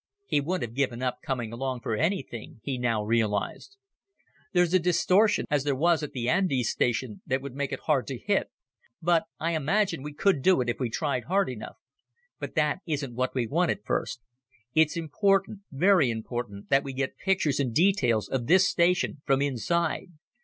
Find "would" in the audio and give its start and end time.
7.39-7.53